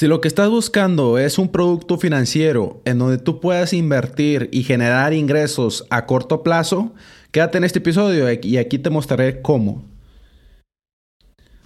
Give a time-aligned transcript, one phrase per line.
[0.00, 4.62] Si lo que estás buscando es un producto financiero en donde tú puedas invertir y
[4.62, 6.94] generar ingresos a corto plazo,
[7.32, 9.84] quédate en este episodio y aquí te mostraré cómo.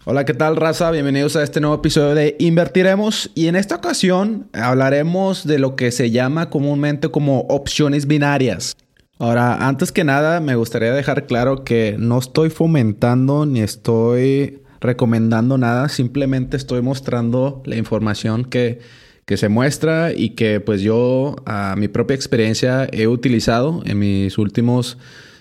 [0.05, 0.91] Hola, ¿qué tal raza?
[0.91, 5.93] Bienvenidos a este nuevo episodio de Invertiremos y en esta ocasión hablaremos de lo que
[5.93, 8.77] se llama comúnmente como opciones binarias.
[9.21, 15.59] Ahora, antes que nada, me gustaría dejar claro que no estoy fomentando ni estoy recomendando
[15.59, 18.81] nada, simplemente estoy mostrando la información que,
[19.27, 24.99] se muestra y que pues yo a mi propia experiencia he utilizado en mis últimos,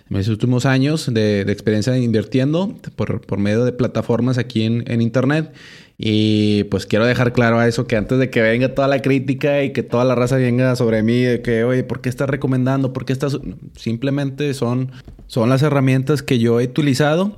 [0.08, 5.52] mis últimos años de, experiencia invirtiendo por, medio de plataformas aquí en, en internet.
[5.98, 9.64] Y pues quiero dejar claro a eso que antes de que venga toda la crítica
[9.64, 12.94] y que toda la raza venga sobre mí, de que, oye, ¿por qué estás recomendando?
[12.94, 13.38] ¿Por qué estás...?
[13.76, 14.92] Simplemente son,
[15.28, 17.36] son las herramientas que yo he utilizado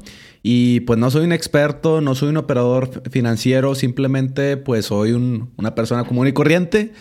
[0.48, 5.74] y pues no soy un experto, no soy un operador financiero, simplemente pues soy una
[5.74, 6.94] persona común y corriente.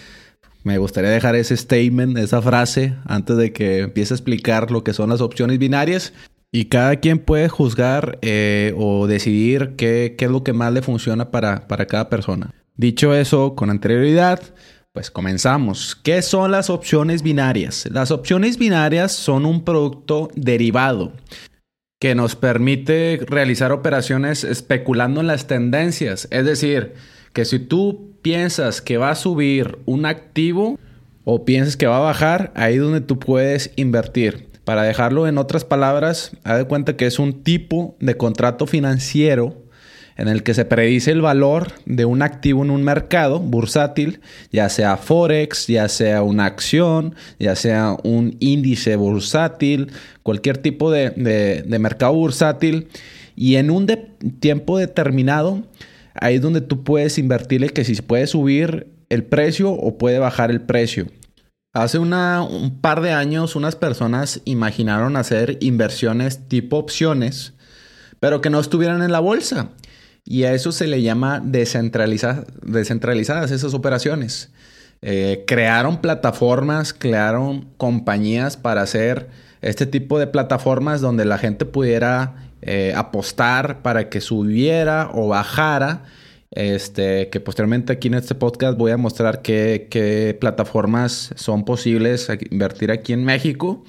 [0.63, 4.95] Me gustaría dejar ese statement, esa frase, antes de que empiece a explicar lo que
[4.95, 6.15] son las opciones binarias.
[6.53, 11.31] Y cada quien puede juzgar eh, o decidir qué, es lo que más le funciona
[11.31, 12.51] para, para cada persona.
[12.79, 14.41] Dicho eso, con anterioridad,
[14.93, 15.95] pues comenzamos.
[15.95, 17.87] ¿Qué son las opciones binarias?
[17.93, 21.13] Las opciones binarias son un producto derivado
[21.99, 26.29] que nos permite realizar operaciones especulando en las tendencias.
[26.31, 26.95] Es decir,
[27.33, 30.79] que si tú piensas que va a subir un activo
[31.25, 34.49] o piensas que va a bajar, ahí es donde tú puedes invertir.
[34.65, 39.64] Para dejarlo en otras palabras, haz de cuenta que es un tipo de contrato financiero
[40.17, 44.21] en el que se predice el valor de un activo en un mercado bursátil,
[44.53, 49.91] ya sea Forex, ya sea una acción, ya sea un índice bursátil,
[50.23, 52.89] cualquier tipo de, mercado bursátil.
[53.37, 53.87] Y en un
[54.39, 55.65] tiempo determinado,
[56.15, 60.51] ahí es donde tú puedes invertirle que si puede subir el precio o puede bajar
[60.51, 61.07] el precio.
[61.73, 67.55] Hace un par de años unas personas imaginaron hacer inversiones tipo opciones,
[68.21, 69.71] pero que no estuvieran en la bolsa.
[70.25, 74.51] Y a eso se le llama descentralizadas esas operaciones.
[75.03, 79.29] Eh, crearon plataformas, crearon compañías para hacer
[79.61, 86.05] este tipo de plataformas donde la gente pudiera eh, apostar para que subiera o bajara.
[86.51, 92.29] Este, que posteriormente aquí en este podcast voy a mostrar qué, qué plataformas son posibles
[92.51, 93.85] invertir aquí en México.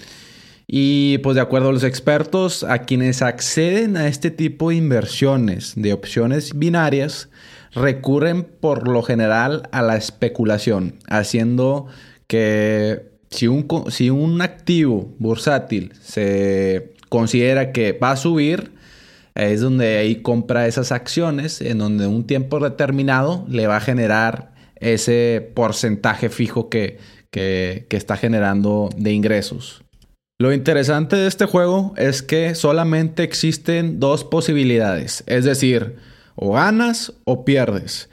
[0.68, 5.74] Y pues de acuerdo a los expertos, a quienes acceden a este tipo de inversiones
[5.76, 7.30] de opciones binarias,
[7.74, 11.88] recurren por lo general a la especulación, haciendo
[12.28, 18.72] que si un, si un activo bursátil se considera que va a subir,
[19.36, 24.54] es donde ahí compra esas acciones, en donde un tiempo determinado le va a generar
[24.78, 26.98] ese porcentaje fijo que,
[27.32, 29.85] que está generando de ingresos.
[30.38, 35.96] Lo interesante de este juego es que solamente existen dos posibilidades, es decir,
[36.36, 38.10] o ganas o pierdes.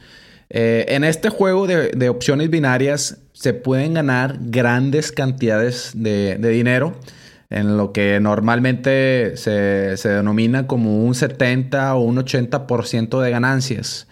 [0.49, 6.97] Eh, en este juego de, opciones binarias se pueden ganar grandes cantidades de, dinero,
[7.51, 14.07] en lo que normalmente se, denomina como un 70 o un 80% de ganancias,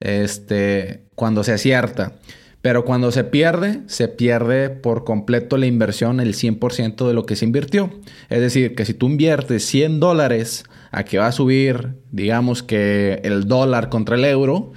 [0.00, 2.14] este, cuando se acierta.
[2.62, 7.36] Pero cuando se pierde, se pierde por completo la inversión, el 100% de lo que
[7.36, 7.90] se invirtió.
[8.28, 13.20] Es decir, que si tú inviertes 100 dólares a que va a subir, digamos que
[13.24, 14.72] el dólar contra el euro,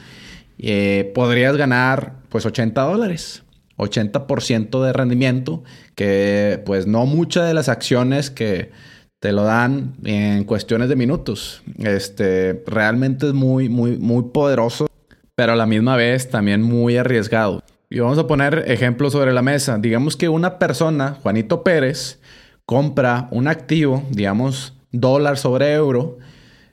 [0.60, 3.44] eh, podrías ganar pues 80 dólares.
[3.78, 5.64] 80% de rendimiento,
[5.96, 8.72] que pues no muchas de las acciones que
[9.20, 11.64] te lo dan en cuestiones de minutos.
[11.80, 14.88] Este, realmente es muy, muy, muy poderoso,
[15.36, 17.64] pero a la misma vez también muy arriesgado.
[17.94, 19.78] Y vamos a poner ejemplos sobre la mesa.
[19.78, 22.20] Digamos que una persona, Juanito Pérez,
[22.66, 26.18] compra un activo, digamos dólar sobre euro,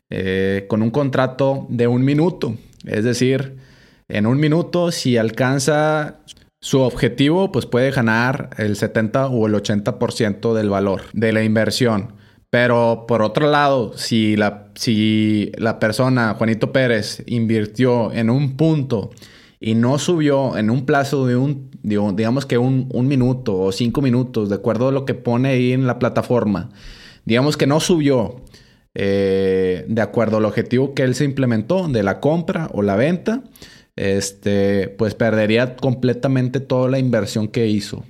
[0.09, 2.55] eh, con un contrato de un minuto.
[2.87, 3.59] Es decir,
[4.09, 6.21] en un minuto, si alcanza
[6.59, 12.15] su objetivo, pues puede ganar el 70 o el 80% del valor de la inversión.
[12.49, 19.11] Pero por otro lado, si la, si la persona, Juanito Pérez, invirtió en un punto
[19.61, 24.49] y no subió en un plazo de un, digamos que un, minuto o cinco minutos,
[24.49, 26.71] de acuerdo a lo que pone ahí en la plataforma,
[27.27, 28.37] digamos que no subió
[28.95, 33.45] eh, de acuerdo al objetivo que él se implementó de la compra o la venta,
[33.97, 38.03] este, pues perdería completamente toda la inversión que hizo.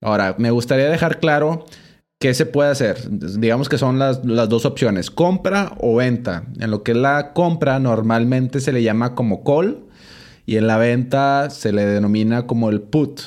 [0.00, 1.66] Ahora, me gustaría dejar claro
[2.18, 2.96] qué se puede hacer.
[3.10, 6.46] Digamos que son las, las, dos opciones, compra o venta.
[6.58, 9.85] En lo que es la compra normalmente se le llama como call
[10.46, 13.20] y en la venta se le denomina como el put.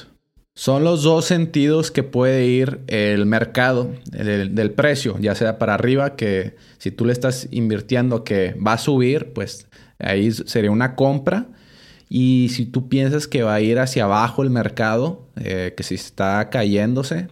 [0.55, 6.15] Son los dos sentidos que puede ir el mercado del, precio, ya sea para arriba,
[6.15, 9.67] que si tú le estás invirtiendo que va a subir, pues
[9.99, 11.47] ahí sería una compra.
[12.09, 15.95] Y si tú piensas que va a ir hacia abajo el mercado, eh, que si
[15.95, 17.27] está cayéndose,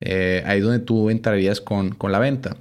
[0.00, 2.56] eh, ahí es donde tú entrarías con, con la venta.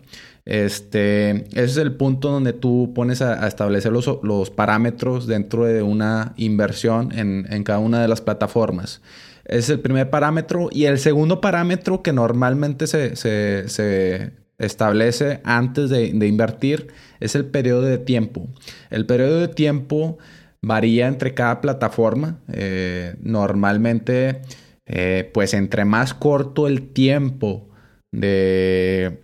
[0.46, 5.82] Este, ese es el punto donde tú pones a, establecer los, los, parámetros dentro de
[5.82, 9.02] una inversión en, en, cada una de las plataformas.
[9.46, 10.70] Ese es el primer parámetro.
[10.72, 16.88] Y el segundo parámetro que normalmente se, se, se establece antes de, invertir
[17.20, 18.48] es el periodo de tiempo.
[18.90, 20.18] El periodo de tiempo
[20.62, 22.40] varía entre cada plataforma.
[22.52, 24.42] Eh, normalmente,
[24.86, 27.70] eh, pues entre más corto el tiempo
[28.12, 29.22] de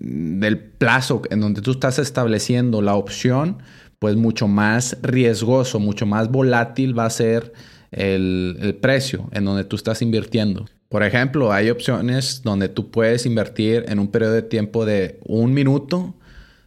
[0.00, 3.58] del plazo en donde tú estás estableciendo la opción,
[3.98, 7.52] pues mucho más riesgoso, mucho más volátil va a ser
[7.92, 10.66] el, precio en donde tú estás invirtiendo.
[10.88, 15.52] Por ejemplo, hay opciones donde tú puedes invertir en un periodo de tiempo de un
[15.52, 16.14] minuto,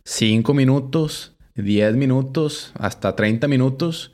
[0.06, 4.12] cinco minutos, diez minutos, hasta 30 minutos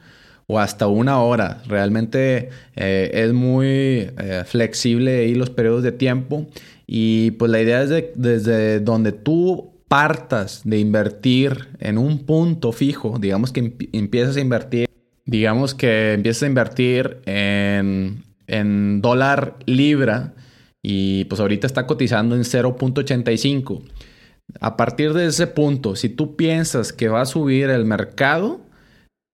[0.47, 1.61] o hasta una hora.
[1.67, 6.47] Realmente eh, es muy eh, flexible ahí los periodos de tiempo
[6.91, 12.71] y pues la idea es de, desde donde tú partas de invertir en un punto
[12.71, 14.87] fijo, digamos que empiezas a invertir,
[15.23, 20.33] digamos que empiezas a invertir en, en dólar libra
[20.81, 23.83] y pues ahorita está cotizando en 0.85.
[24.59, 28.61] A partir de ese punto, si tú piensas que va a subir el mercado,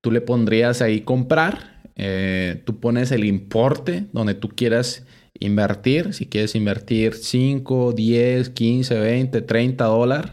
[0.01, 5.05] tú le pondrías ahí comprar, eh, tú pones el importe donde tú quieras
[5.39, 10.31] invertir, si quieres invertir 5, 10, 15, 20, 30 dólares,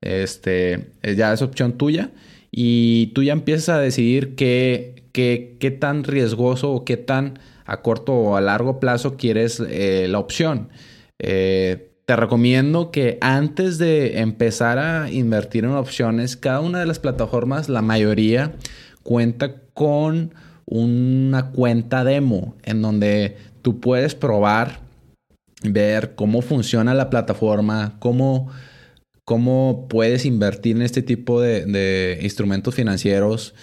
[0.00, 2.10] este, ya es opción tuya.
[2.50, 7.82] Y tú ya empiezas a decidir qué, qué, qué tan riesgoso o qué tan a
[7.82, 10.70] corto o a largo plazo quieres eh, la opción.
[11.20, 16.98] Eh, te recomiendo que antes de empezar a invertir en opciones, cada una de las
[16.98, 18.54] plataformas, la mayoría,
[19.04, 20.34] cuenta con
[20.66, 24.80] una cuenta demo en donde tú puedes probar,
[25.62, 28.50] ver cómo funciona la plataforma, cómo,
[29.24, 33.54] cómo puedes invertir en este tipo de, instrumentos financieros,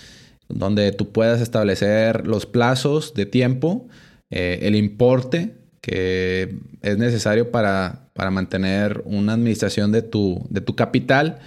[0.49, 3.87] donde tú puedas establecer los plazos de tiempo,
[4.29, 11.39] eh, el importe que es necesario para, mantener una administración de tu, de tu capital.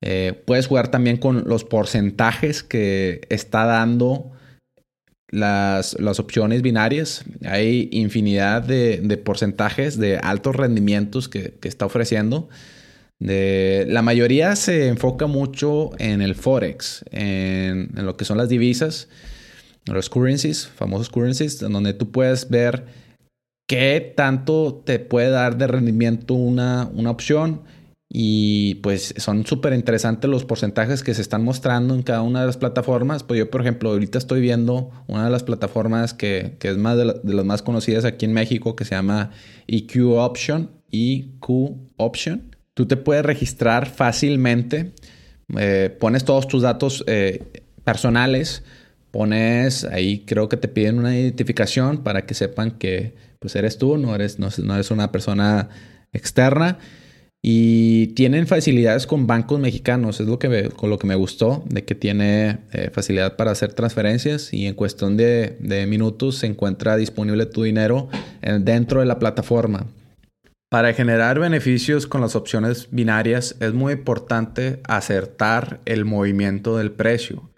[0.00, 4.32] Eh, puedes jugar también con los porcentajes que está dando
[5.30, 7.24] las, opciones binarias.
[7.44, 12.48] Hay infinidad de, porcentajes de altos rendimientos que, está ofreciendo.
[13.18, 19.08] De, la mayoría se enfoca mucho en el forex, en, lo que son las divisas,
[19.86, 22.86] los currencies, famosos currencies, donde tú puedes ver
[23.66, 27.62] qué tanto te puede dar de rendimiento una, una opción
[28.10, 32.46] y pues son súper interesantes los porcentajes que se están mostrando en cada una de
[32.46, 33.22] las plataformas.
[33.22, 37.04] Pues yo, por ejemplo, ahorita estoy viendo una de las plataformas que, es más de,
[37.22, 39.30] las más conocidas aquí en México, que se llama
[39.66, 40.70] EQ Option.
[40.90, 42.56] EQ Option.
[42.72, 44.94] Tú te puedes registrar fácilmente.
[45.58, 47.44] Eh, pones todos tus datos eh,
[47.84, 48.62] personales.
[49.10, 53.98] Pones ahí, creo que te piden una identificación para que sepan que pues eres tú,
[53.98, 55.68] no eres, no, no eres una persona
[56.12, 56.78] externa.
[57.40, 61.84] Y tienen facilidades con bancos mexicanos, es lo que con lo que me gustó, de
[61.84, 65.56] que tiene eh, facilidad para hacer transferencias y en cuestión de,
[65.88, 68.08] minutos se encuentra disponible tu dinero
[68.60, 69.86] dentro de la plataforma.
[70.70, 77.48] Para generar beneficios con las opciones binarias es muy importante acertar el movimiento del precio.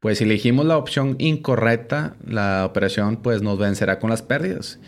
[0.00, 4.80] Pues si elegimos la opción incorrecta, la operación pues nos vencerá con las pérdidas.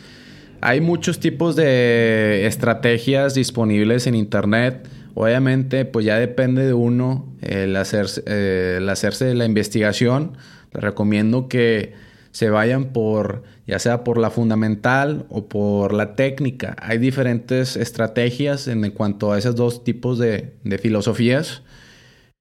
[0.61, 4.89] Hay muchos tipos de estrategias disponibles en Internet.
[5.15, 10.37] Obviamente, pues ya depende de uno el, hacerse, eh, la investigación.
[10.73, 11.95] Les recomiendo que
[12.33, 16.77] se vayan por, ya sea por la fundamental o por la técnica.
[16.81, 21.63] Hay diferentes estrategias en cuanto a esos dos tipos de filosofías.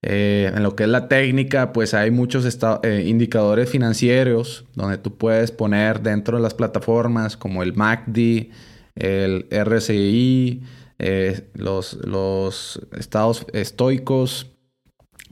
[0.03, 2.45] Eh, en lo que es la técnica, pues hay muchos
[2.83, 8.51] eh, indicadores financieros donde tú puedes poner dentro de las plataformas como el MACD,
[8.95, 10.61] el RSI,
[10.99, 14.51] eh, los, los, estados estoicos,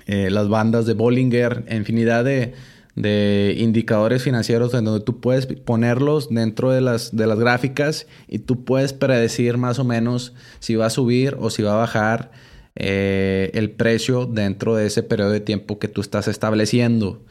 [0.08, 2.54] las bandas de Bollinger, infinidad de,
[2.96, 8.40] de, indicadores financieros en donde tú puedes ponerlos dentro de las, de las gráficas y
[8.40, 12.32] tú puedes predecir más o menos si va a subir o si va a bajar
[12.76, 17.24] eh, el precio dentro de ese periodo de tiempo que tú estás estableciendo.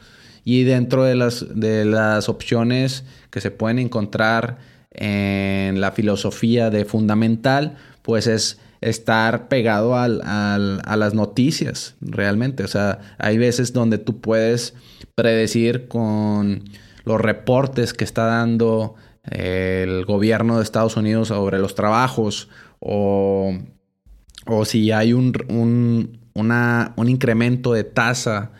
[0.43, 4.57] Y dentro de las, de las opciones que se pueden encontrar
[4.91, 12.63] en la filosofía de fundamental, pues es estar pegado al, a las noticias realmente.
[12.63, 14.75] O sea, hay veces donde tú puedes
[15.15, 16.63] predecir con
[17.03, 22.49] los reportes que está dando el gobierno de Estados Unidos sobre los trabajos
[22.79, 23.57] o,
[24.45, 28.51] o si hay un, un, un incremento de tasa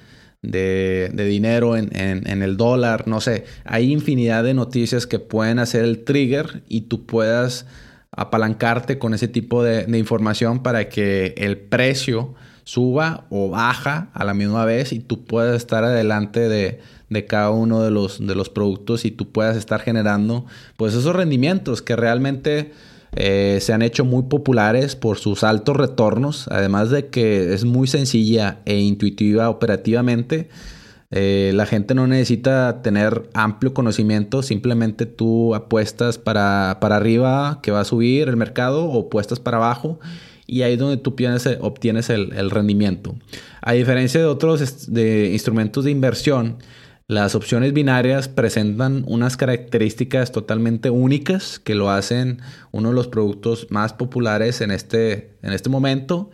[0.42, 5.84] de, dinero en, en, el dólar, no sé, hay infinidad de noticias que pueden hacer
[5.84, 7.66] el trigger y tú puedas
[8.12, 14.24] apalancarte con ese tipo de, de información para que el precio suba o baja a
[14.24, 18.36] la misma vez y tú puedas estar adelante de, de cada uno de los, de
[18.36, 20.46] los productos y tú puedas estar generando
[20.78, 22.72] pues esos rendimientos que realmente
[23.16, 27.88] eh, se han hecho muy populares por sus altos retornos, además de que es muy
[27.88, 30.50] sencilla e intuitiva operativamente.
[31.12, 37.72] Eh, la gente no necesita tener amplio conocimiento, simplemente tú apuestas para, para, arriba que
[37.72, 40.00] va a subir el mercado o apuestas para abajo
[40.48, 41.12] y ahí es donde tú
[41.62, 43.16] obtienes, el, el rendimiento.
[43.62, 46.58] A diferencia de otros de instrumentos de inversión,
[47.08, 53.68] las opciones binarias presentan unas características totalmente únicas que lo hacen uno de los productos
[53.70, 56.32] más populares en este, en este momento.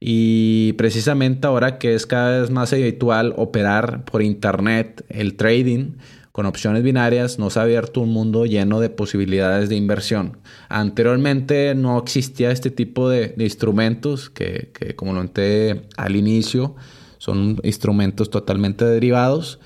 [0.00, 5.92] Y precisamente ahora que es cada vez más habitual operar por internet el trading
[6.32, 10.38] con opciones binarias, nos ha abierto un mundo lleno de posibilidades de inversión.
[10.68, 16.76] Anteriormente no existía este tipo de, instrumentos que, como lo noté al inicio,
[17.18, 19.58] son instrumentos totalmente derivados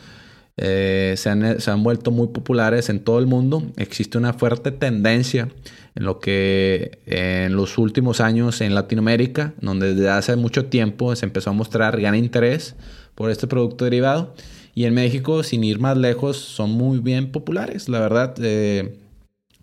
[0.56, 3.62] eh, se, han, vuelto muy populares en todo el mundo.
[3.76, 5.48] Existe una fuerte tendencia
[5.94, 11.26] en lo que en los últimos años en Latinoamérica, donde desde hace mucho tiempo se
[11.26, 12.74] empezó a mostrar gran interés
[13.14, 14.34] por este producto derivado.
[14.74, 18.96] Y en México, sin ir más lejos, son muy bien populares, la verdad, eh,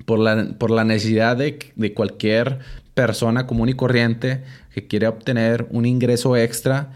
[0.06, 2.60] por, la, por la necesidad de, de cualquier
[2.94, 4.44] persona común y corriente
[4.74, 6.92] que quiere obtener un ingreso extra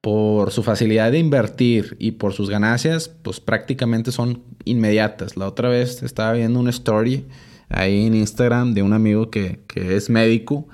[0.00, 5.36] por su facilidad de invertir y por sus ganancias, pues prácticamente son inmediatas.
[5.36, 7.26] La otra vez estaba viendo una story
[7.68, 10.68] ahí en Instagram de un amigo que, es médico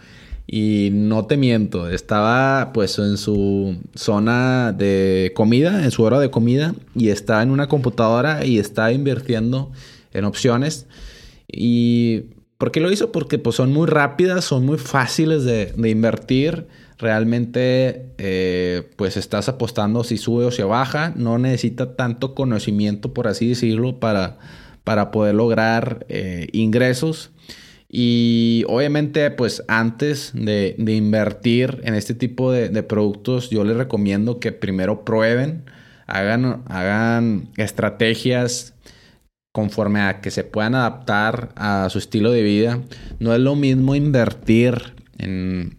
[0.46, 6.30] y no te miento, estaba pues en su zona de comida, en su hora de
[6.30, 9.72] comida y estaba en una computadora y estaba invirtiendo
[10.12, 10.86] en opciones
[11.48, 12.26] y
[12.58, 13.10] ¿por qué lo hizo?
[13.10, 16.66] Porque pues son muy rápidas, son muy fáciles de, de invertir
[16.98, 23.28] realmente eh, pues estás apostando si sube o si baja, no necesita tanto conocimiento, por
[23.28, 24.38] así decirlo, para,
[24.84, 27.30] para poder lograr eh, ingresos.
[27.88, 34.50] Y obviamente, pues antes de, invertir en este tipo de, productos, yo les recomiendo que
[34.50, 35.64] primero prueben,
[36.08, 38.74] hagan, hagan estrategias
[39.52, 42.80] conforme a que se puedan adaptar a su estilo de vida.
[43.20, 45.78] No es lo mismo invertir en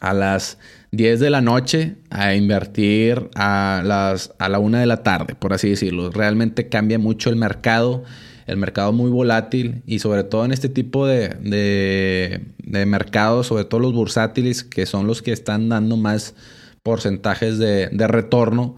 [0.00, 0.58] a las
[0.92, 5.52] 10 de la noche a invertir a, las, a la 1 de la tarde, por
[5.52, 6.10] así decirlo.
[6.10, 8.04] Realmente cambia mucho el mercado,
[8.46, 13.80] el mercado muy volátil y sobre todo en este tipo de, de, mercados, sobre todo
[13.80, 16.34] los bursátiles, que son los que están dando más
[16.82, 18.76] porcentajes de, retorno,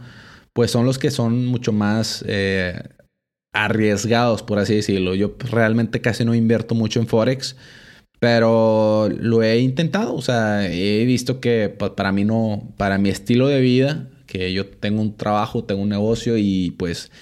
[0.52, 2.82] pues son los que son mucho más eh,
[3.52, 5.14] arriesgados, por así decirlo.
[5.14, 7.56] Yo realmente casi no invierto mucho en Forex
[8.26, 13.08] pero lo he intentado, o sea, he visto que pues, para mí no, para mi
[13.08, 17.12] estilo de vida, que yo tengo un trabajo, tengo un negocio y pues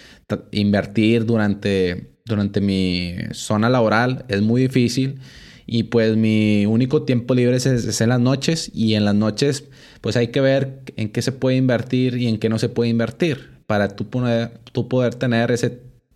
[0.51, 5.21] invertir durante, durante mi zona laboral es muy difícil.
[5.67, 9.65] Y pues mi único tiempo libre es, es, en las noches y en las noches
[10.01, 12.89] pues hay que ver en qué se puede invertir y en qué no se puede
[12.89, 15.69] invertir para tú, poner, tú poder tener ese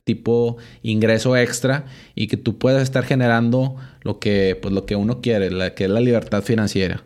[0.08, 1.84] tipo ingreso extra
[2.14, 5.84] y que tú puedas estar generando lo que, pues, lo que uno quiere, la, que
[5.84, 7.04] es la libertad financiera.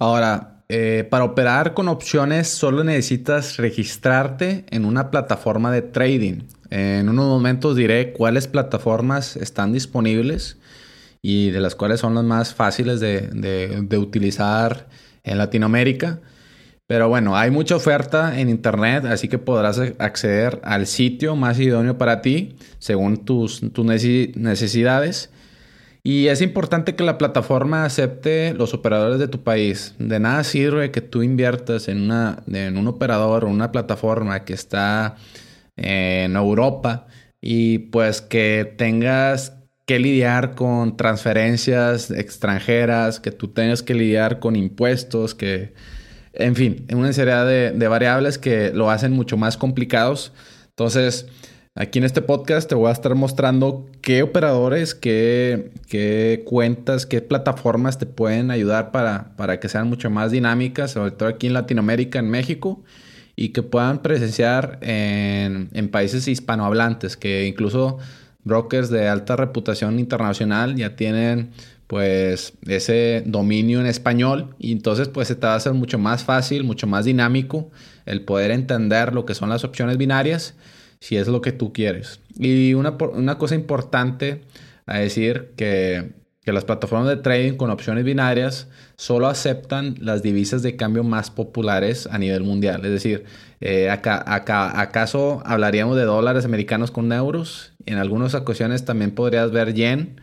[0.00, 6.40] Ahora, eh, para operar con opciones solo necesitas registrarte en una plataforma de trading.
[6.70, 10.56] En unos momentos diré cuáles plataformas están disponibles
[11.20, 14.88] y de las cuales son las más fáciles de, de utilizar
[15.22, 16.18] en Latinoamérica.
[16.92, 21.96] Pero bueno, hay mucha oferta en Internet, así que podrás acceder al sitio más idóneo
[21.96, 25.30] para ti, según tus, tus necesidades.
[26.02, 29.94] Y es importante que la plataforma acepte los operadores de tu país.
[29.98, 34.52] De nada sirve que tú inviertas en, una, en un operador o una plataforma que
[34.52, 35.16] está
[35.76, 37.06] en Europa
[37.40, 39.54] y pues que tengas
[39.86, 45.72] que lidiar con transferencias extranjeras, que tú tengas que lidiar con impuestos, que
[46.34, 50.32] en fin, una serie de, variables que lo hacen mucho más complicados.
[50.70, 51.26] Entonces,
[51.74, 57.20] aquí en este podcast te voy a estar mostrando qué operadores, qué, qué cuentas, qué
[57.20, 61.54] plataformas te pueden ayudar para, para que sean mucho más dinámicas, sobre todo aquí en
[61.54, 62.82] Latinoamérica, en México,
[63.36, 67.98] y que puedan presenciar en, en países hispanohablantes, que incluso
[68.44, 71.50] brokers de alta reputación internacional ya tienen
[71.92, 76.24] pues ese dominio en español y entonces pues se te va a hacer mucho más
[76.24, 77.70] fácil, mucho más dinámico
[78.06, 80.54] el poder entender lo que son las opciones binarias
[81.00, 82.20] si es lo que tú quieres.
[82.38, 84.40] Y una, una cosa importante
[84.86, 90.62] a decir que, que las plataformas de trading con opciones binarias solo aceptan las divisas
[90.62, 92.86] de cambio más populares a nivel mundial.
[92.86, 93.24] Es decir,
[93.60, 97.74] eh, acá, acá, ¿acaso hablaríamos de dólares americanos con euros?
[97.84, 100.22] En algunas ocasiones también podrías ver yen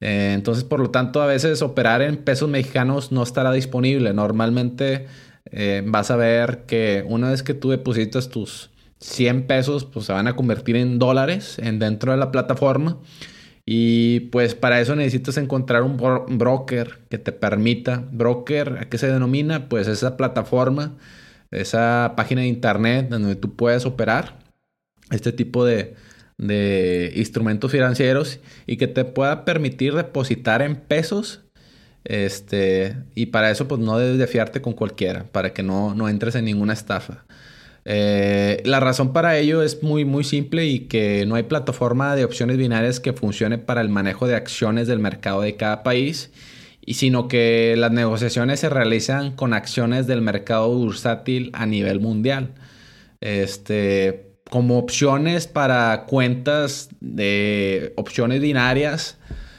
[0.00, 4.12] eh, entonces, por lo tanto, a veces operar en pesos mexicanos no estará disponible.
[4.12, 5.06] Normalmente
[5.46, 10.12] eh, vas a ver que una vez que tú depositas tus 100 pesos, pues se
[10.12, 12.98] van a convertir en dólares en dentro de la plataforma.
[13.66, 15.98] Y pues para eso necesitas encontrar un
[16.38, 18.04] broker que te permita.
[18.12, 19.68] Broker, ¿a qué se denomina?
[19.68, 20.96] Pues esa plataforma,
[21.50, 24.38] esa página de internet donde tú puedes operar
[25.10, 25.96] este tipo de,
[26.38, 31.42] de instrumentos financieros y que te pueda permitir depositar en pesos.
[32.04, 36.08] Este, y para eso, pues no debes de fiarte con cualquiera, para que no, no
[36.08, 37.26] entres en ninguna estafa.
[37.84, 42.24] Eh, la razón para ello es muy, muy simple y que no hay plataforma de
[42.24, 46.30] opciones binarias que funcione para el manejo de acciones del mercado de cada país,
[46.84, 52.52] y sino que las negociaciones se realizan con acciones del mercado bursátil a nivel mundial.
[53.20, 59.18] Este, como opciones para cuentas de opciones binarias.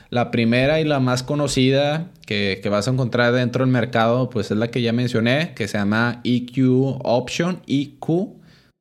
[0.09, 4.57] La primera y la más conocida que, vas a encontrar dentro del mercado, pues es
[4.57, 8.35] la que ya mencioné, que se llama EQ Option, EQ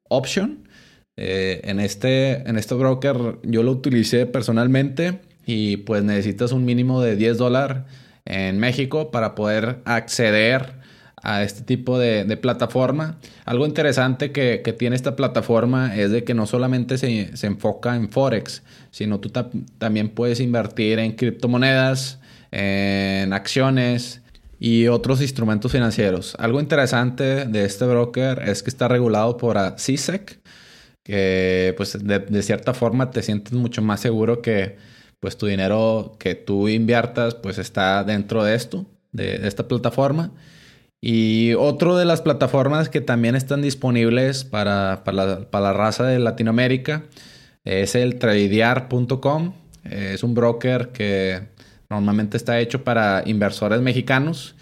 [0.09, 0.69] Option.
[1.17, 7.03] Eh, en, este, en este broker yo lo utilicé personalmente y pues necesitas un mínimo
[7.03, 7.83] de 10 dólares
[8.25, 10.78] en México para poder acceder
[11.23, 13.19] a este tipo de, plataforma.
[13.45, 18.63] Algo interesante que, tiene esta plataforma es de que no solamente se, enfoca en Forex,
[18.91, 19.31] sino tú
[19.79, 24.23] también puedes invertir en criptomonedas, en acciones
[24.59, 26.35] y otros instrumentos financieros.
[26.39, 30.41] Algo interesante de este broker es que está regulado por CISEC,
[31.05, 34.77] que pues de, cierta forma te sientes mucho más seguro que
[35.21, 40.33] pues tu dinero que tú inviertas pues está dentro de esto, de esta plataforma.
[41.01, 47.05] Y otro de las plataformas que también están disponibles para, la, raza de Latinoamérica
[47.65, 49.55] es el tradear.com.
[49.85, 51.49] Es un broker que
[51.89, 54.57] normalmente está hecho para inversores mexicanos.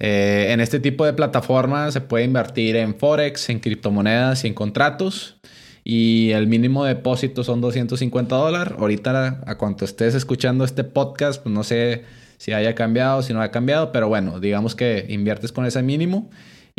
[0.00, 4.54] Eh, en este tipo de plataformas se puede invertir en Forex, en criptomonedas y en
[4.54, 5.36] contratos.
[5.84, 8.74] Y el mínimo depósito son 250 dólares.
[8.78, 12.04] Ahorita, a cuanto estés escuchando este podcast, pues no sé
[12.38, 16.30] si haya cambiado, si no ha cambiado, pero bueno, digamos que inviertes con ese mínimo.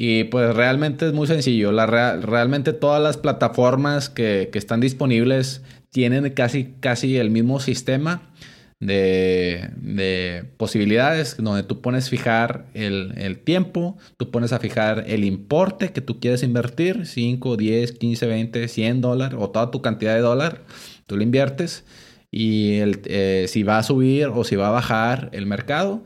[0.02, 1.74] Y pues realmente es muy sencillo.
[1.74, 8.32] La realmente todas las plataformas que, están disponibles tienen casi, casi el mismo sistema
[8.80, 15.92] de, posibilidades donde tú pones fijar el, el, tiempo, tú pones a fijar el importe
[15.92, 20.22] que tú quieres invertir, 5, 10, 15, 20, 100 dólares o toda tu cantidad de
[20.22, 20.62] dólar,
[21.08, 21.84] tú lo inviertes
[22.32, 26.04] y el, eh, si va a subir o si va a bajar el mercado,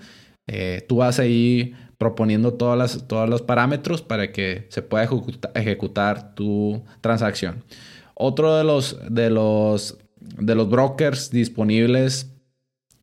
[0.47, 5.07] eh, tú vas ahí proponiendo todas las, todos los parámetros para que se pueda
[5.55, 7.63] ejecutar, tu transacción.
[8.13, 12.31] Otro de los, de, los, de los brokers disponibles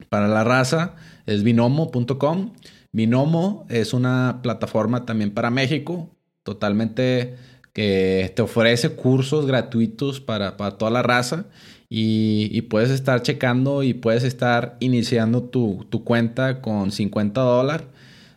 [0.09, 2.53] para la raza es binomo.com.
[2.93, 6.11] Binomo es una plataforma también para México,
[6.43, 7.37] totalmente
[7.73, 11.47] que te ofrece cursos gratuitos para, para toda la raza
[11.93, 17.89] y, puedes estar checando y puedes estar iniciando tu, cuenta con 50 dólares.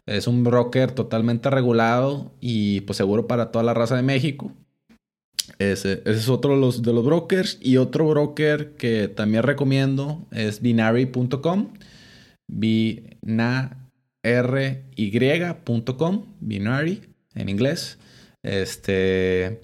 [0.08, 4.52] Es un broker totalmente regulado y pues seguro para toda la raza de México.
[5.60, 7.60] Ese, es otro de los, de los brokers.
[7.62, 11.74] Y otro broker que también recomiendo es binary.com.
[12.48, 13.06] Binary.com.
[16.40, 17.02] Binary
[17.36, 18.00] en inglés.
[18.44, 19.62] Este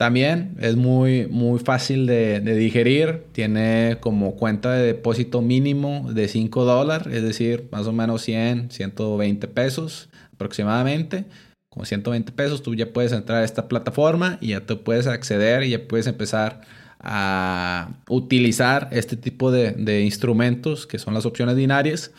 [0.00, 3.24] también es muy, muy fácil de, digerir.
[3.32, 8.70] Tiene como cuenta de depósito mínimo de 5 dólares, es decir, más o menos 100,
[8.70, 11.26] 120 pesos aproximadamente.
[11.68, 15.64] Con 120 pesos tú ya puedes entrar a esta plataforma y ya te puedes acceder
[15.64, 16.62] y ya puedes empezar
[16.98, 22.10] a utilizar este tipo de, de instrumentos que son las opciones binarias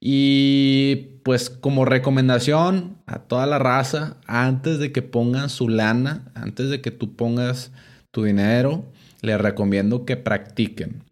[0.00, 6.70] y pues como recomendación a toda la raza, antes de que pongan su lana, antes
[6.70, 7.70] de que tú pongas
[8.10, 8.86] tu dinero,
[9.20, 11.04] les recomiendo que practiquen.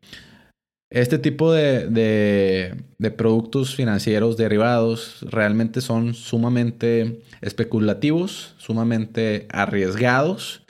[0.90, 2.74] Este tipo de,
[3.18, 10.62] productos financieros derivados realmente son sumamente especulativos, sumamente arriesgados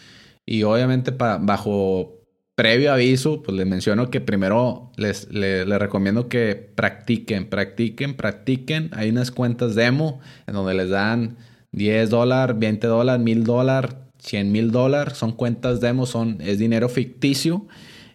[0.44, 2.17] y obviamente bajo
[2.58, 8.90] previo aviso, pues les menciono que primero les, recomiendo que practiquen, practiquen, practiquen.
[8.94, 10.18] Hay unas cuentas demo
[10.48, 11.36] en donde les dan
[11.70, 15.16] 10 dólares, 20 dólares, 1000 dólares, 100 mil dólares.
[15.16, 17.68] Son cuentas demo, son, es dinero ficticio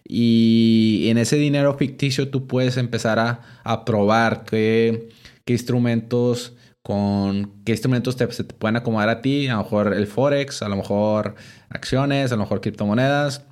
[0.06, 5.08] y en ese dinero ficticio tú puedes empezar a, probar qué,
[5.46, 10.60] instrumentos con qué instrumentos se te pueden acomodar a ti, a lo mejor el forex,
[10.60, 11.34] a lo mejor
[11.70, 13.46] acciones, a lo mejor criptomonedas.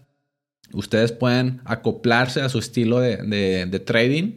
[0.72, 4.36] Ustedes pueden acoplarse a su estilo de, trading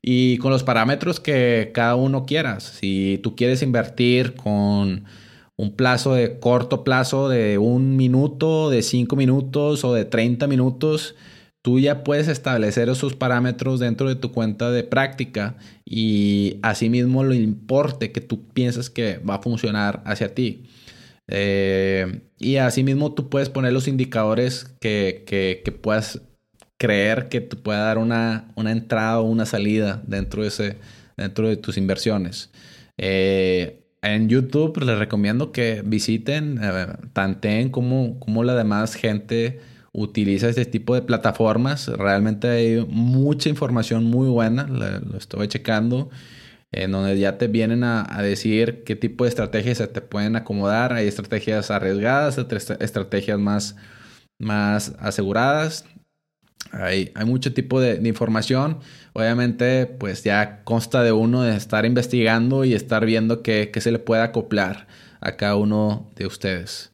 [0.00, 2.60] y con los parámetros que cada uno quiera.
[2.60, 5.04] Si tú quieres invertir con
[5.56, 11.14] un plazo de corto plazo de un minuto, de cinco minutos o de 30 minutos,
[11.62, 17.34] tú ya puedes establecer esos parámetros dentro de tu cuenta de práctica y asimismo lo
[17.34, 20.64] importe que tú piensas que va a funcionar hacia ti.
[21.28, 26.20] Eh, y asimismo tú puedes poner los indicadores que, que, puedas
[26.78, 30.78] creer que te pueda dar una, una, entrada o una salida dentro de, ese,
[31.16, 32.50] dentro de tus inversiones.
[32.98, 39.60] Eh, en YouTube les recomiendo que visiten, eh, tanteen como, como la demás gente
[39.92, 41.86] utiliza este tipo de plataformas.
[41.86, 46.10] Realmente hay mucha información muy buena, lo estoy checando,
[46.72, 50.94] en donde ya te vienen a, decir qué tipo de estrategias se te pueden acomodar.
[50.94, 53.76] Hay estrategias arriesgadas, estrategias más,
[54.38, 55.84] más aseguradas.
[56.72, 58.78] Hay, hay mucho tipo de, información.
[59.12, 63.92] Obviamente, pues ya consta de uno de estar investigando y estar viendo qué, qué se
[63.92, 64.86] le puede acoplar
[65.20, 66.92] a cada uno de ustedes.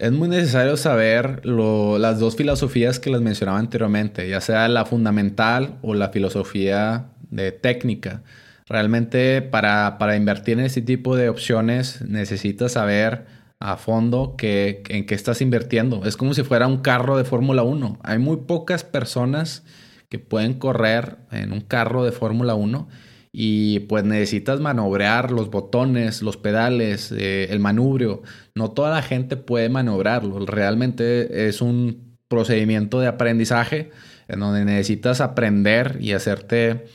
[0.00, 5.76] Es muy necesario saber las dos filosofías que les mencionaba anteriormente, ya sea la fundamental
[5.82, 8.22] o la filosofía de técnica.
[8.70, 13.26] Realmente para, invertir en este tipo de opciones necesitas saber
[13.58, 16.04] a fondo que, en qué estás invirtiendo.
[16.04, 17.98] Es como si fuera un carro de Fórmula 1.
[18.04, 19.64] Hay muy pocas personas
[20.08, 22.88] que pueden correr en un carro de Fórmula 1
[23.32, 28.22] y pues necesitas manobrear los botones, los pedales, eh, el manubrio.
[28.54, 30.46] No toda la gente puede maniobrarlo.
[30.46, 33.90] Realmente es un procedimiento de aprendizaje
[34.28, 36.86] en donde necesitas aprender y hacerte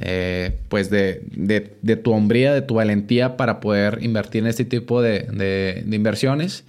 [0.00, 5.02] eh, pues de, de, tu hombría, de tu valentía para poder invertir en este tipo
[5.02, 5.20] de,
[5.84, 6.64] de inversiones.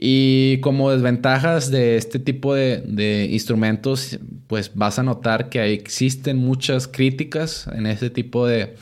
[0.00, 6.86] Y como desventajas de este tipo de, instrumentos, pues vas a notar que existen muchas
[6.86, 8.76] críticas en este tipo de,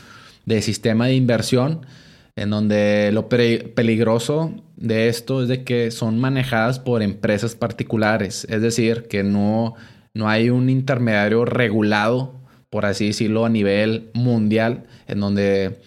[0.60, 1.86] sistema de inversión,
[2.36, 8.60] en donde lo peligroso de esto es de que son manejadas por empresas particulares, es
[8.60, 9.74] decir, que no,
[10.12, 12.34] no hay un intermediario regulado,
[12.76, 15.78] por así decirlo, a nivel mundial, en donde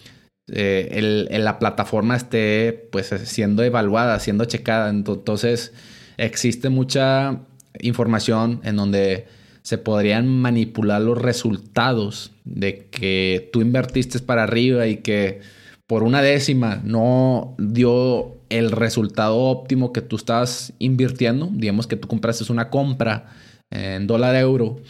[0.48, 4.90] eh, la plataforma esté pues siendo evaluada, siendo checada.
[4.90, 5.72] Entonces
[6.16, 7.42] existe mucha
[7.78, 9.28] información en donde
[9.62, 15.42] se podrían manipular los resultados de que tú invertiste para arriba y que
[15.86, 21.50] por una décima no dio el resultado óptimo que tú estás invirtiendo.
[21.52, 23.26] Digamos que tú compraste una compra
[23.70, 24.80] en dólar euro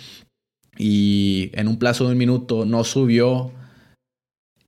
[0.83, 3.53] y en un plazo de un minuto no subió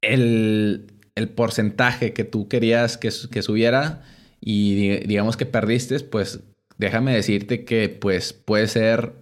[0.03, 0.88] el,
[1.35, 4.03] porcentaje que tú querías que, subiera
[4.38, 6.40] y digamos que perdiste, pues
[6.77, 9.14] déjame decirte que pues puede ser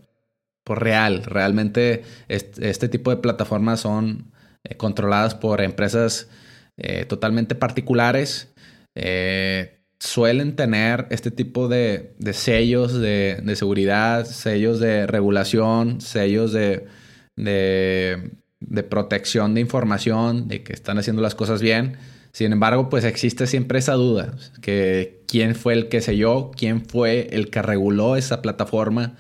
[0.65, 1.23] por real.
[1.23, 4.33] Realmente este, tipo de plataformas son
[4.65, 6.29] eh, controladas por empresas
[6.77, 8.53] eh, totalmente particulares.
[8.97, 16.87] Eh, suelen tener este tipo de, sellos de, seguridad, sellos de regulación, sellos de,
[17.37, 21.97] de protección de información, de que están haciendo las cosas bien.
[22.33, 27.29] Sin embargo, pues existe siempre esa duda, que quién fue el que selló, quién fue
[27.33, 29.17] el que reguló esa plataforma.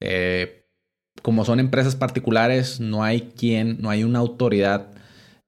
[0.00, 0.64] Eh,
[1.22, 4.92] como son empresas particulares, no hay quien, no hay una autoridad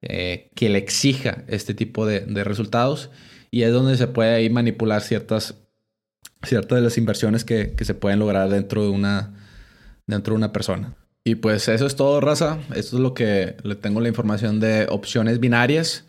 [0.01, 3.09] eh, que le exija este tipo de, resultados
[3.51, 5.55] y es donde se puede ahí manipular ciertas,
[6.43, 9.33] ciertas de las inversiones que, que se pueden lograr dentro de una,
[10.05, 10.95] dentro de una persona.
[11.23, 12.57] Y pues eso es todo, raza.
[12.73, 16.05] Esto es lo que le tengo la información de opciones binarias.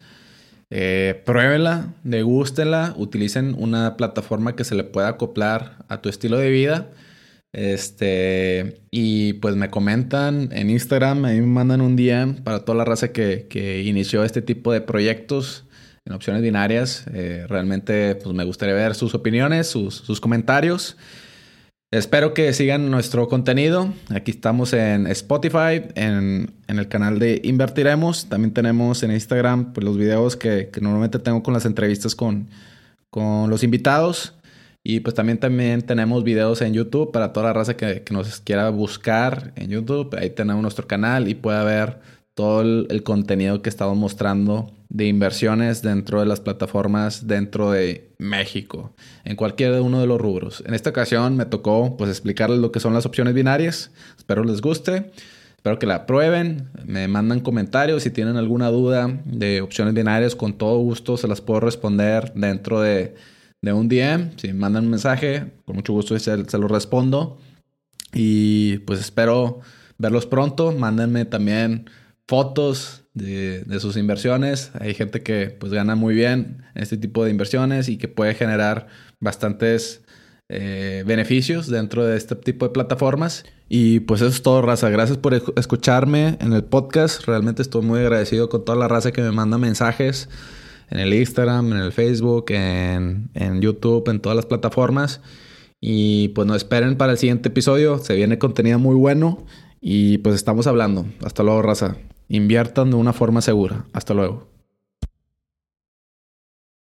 [0.70, 6.51] Eh, pruébenla, degústenla, utilicen una plataforma que se le pueda acoplar a tu estilo de
[6.51, 6.90] vida.
[7.53, 12.79] Este, y pues me comentan en Instagram, a mí me mandan un día para toda
[12.79, 15.64] la raza que, inició este tipo de proyectos
[16.09, 17.05] en opciones binarias.
[17.12, 20.97] Eh, realmente pues me gustaría ver sus opiniones, sus, sus comentarios.
[21.90, 23.92] Espero que sigan nuestro contenido.
[24.11, 28.29] Aquí estamos en Spotify, en, el canal de Invertiremos.
[28.29, 32.49] También tenemos en Instagram pues, los videos que, normalmente tengo con las entrevistas con,
[33.11, 34.35] con los invitados.
[34.85, 38.40] Y pues también, también tenemos videos en YouTube para toda la raza que, que nos
[38.40, 40.14] quiera buscar en YouTube.
[40.18, 41.99] Ahí tenemos nuestro canal y puede ver
[42.38, 48.94] todo el, contenido que estamos mostrando de inversiones dentro de las plataformas dentro de México,
[49.24, 50.62] en cualquier uno de los rubros.
[50.64, 53.90] En esta ocasión me tocó pues explicarles lo que son las opciones binarias.
[54.16, 55.11] Espero les guste.
[55.57, 60.57] Espero que la prueben, me mandan comentarios si tienen alguna duda de opciones binarias, con
[60.57, 63.16] todo gusto se las puedo responder dentro de,
[63.64, 64.31] un DM.
[64.37, 67.37] Si me mandan un mensaje, con mucho gusto se, se lo respondo.
[68.14, 69.59] Y pues espero
[69.98, 70.70] verlos pronto.
[70.70, 71.87] Mándenme también
[72.28, 74.70] fotos de, sus inversiones.
[74.78, 78.34] Hay gente que pues gana muy bien en este tipo de inversiones y que puede
[78.34, 78.86] generar
[79.18, 80.02] bastantes
[80.50, 83.44] eh, beneficios dentro de este tipo de plataformas.
[83.68, 84.90] Y pues eso es todo, raza.
[84.90, 87.24] Gracias por escucharme en el podcast.
[87.24, 90.28] Realmente estoy muy agradecido con toda la raza que me manda mensajes
[90.90, 95.22] en el Instagram, en el Facebook, en, en YouTube, en todas las plataformas.
[95.80, 97.98] Y pues no esperen para el siguiente episodio.
[97.98, 99.46] Se viene contenido muy bueno.
[99.80, 101.06] Y pues estamos hablando.
[101.22, 101.96] Hasta luego, raza.
[102.28, 103.86] Inviertan de una forma segura.
[103.92, 104.58] Hasta luego.